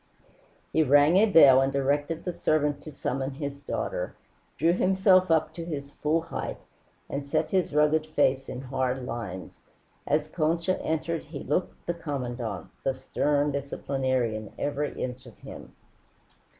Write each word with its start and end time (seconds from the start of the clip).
He 0.73 0.81
rang 0.81 1.15
a 1.17 1.27
bell 1.27 1.61
and 1.61 1.71
directed 1.71 2.25
the 2.25 2.33
servant 2.33 2.81
to 2.81 2.91
summon 2.91 3.35
his 3.35 3.59
daughter, 3.59 4.15
drew 4.57 4.73
himself 4.73 5.29
up 5.29 5.53
to 5.53 5.63
his 5.63 5.91
full 5.91 6.21
height, 6.21 6.57
and 7.07 7.27
set 7.27 7.51
his 7.51 7.71
rugged 7.71 8.07
face 8.07 8.49
in 8.49 8.61
hard 8.61 9.05
lines. 9.05 9.59
As 10.07 10.27
Concha 10.27 10.81
entered 10.81 11.25
he 11.25 11.43
looked 11.43 11.85
the 11.85 11.93
Commandante, 11.93 12.71
the 12.83 12.95
stern 12.95 13.51
disciplinarian, 13.51 14.51
every 14.57 14.99
inch 14.99 15.27
of 15.27 15.37
him. 15.37 15.75